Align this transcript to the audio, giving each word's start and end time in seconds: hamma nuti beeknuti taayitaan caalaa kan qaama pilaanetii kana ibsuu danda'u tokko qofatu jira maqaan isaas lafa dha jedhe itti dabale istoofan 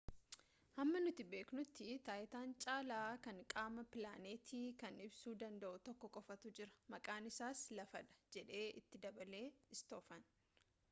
hamma 0.75 0.99
nuti 1.01 1.23
beeknuti 1.31 1.87
taayitaan 2.05 2.53
caalaa 2.63 3.09
kan 3.27 3.41
qaama 3.53 3.83
pilaanetii 3.95 4.61
kana 4.83 5.05
ibsuu 5.09 5.33
danda'u 5.43 5.83
tokko 5.89 6.09
qofatu 6.15 6.53
jira 6.61 6.79
maqaan 6.95 7.29
isaas 7.33 7.61
lafa 7.81 8.03
dha 8.09 8.17
jedhe 8.37 8.63
itti 8.81 9.03
dabale 9.05 9.43
istoofan 9.77 10.27